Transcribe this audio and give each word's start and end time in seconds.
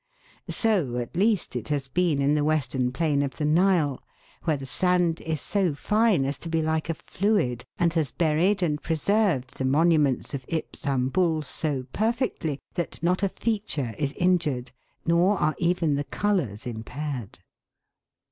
So, 0.49 0.97
at 0.97 1.15
least, 1.15 1.55
it 1.55 1.67
has 1.67 1.87
been 1.87 2.23
in 2.23 2.33
the 2.33 2.43
western 2.43 2.91
plain 2.91 3.21
of 3.21 3.37
the 3.37 3.45
Nile, 3.45 4.01
where 4.45 4.57
the 4.57 4.65
sand 4.65 5.21
is 5.21 5.41
so 5.41 5.75
fine 5.75 6.25
as 6.25 6.39
to 6.39 6.49
be 6.49 6.63
like 6.63 6.89
a 6.89 6.95
fluid, 6.95 7.65
and 7.77 7.93
has 7.93 8.09
buried 8.09 8.63
and 8.63 8.81
pre 8.81 8.95
served 8.95 9.57
the 9.59 9.63
monuments 9.65 10.33
of 10.33 10.43
Ipsambul 10.47 11.43
so 11.45 11.85
perfectly 11.93 12.59
that 12.73 12.97
not 13.03 13.21
a 13.21 13.29
feature 13.29 13.93
is 13.95 14.13
injured, 14.13 14.71
nor 15.05 15.37
are 15.37 15.53
even 15.59 15.93
the 15.93 16.03
colours 16.05 16.65
impaired. 16.65 17.37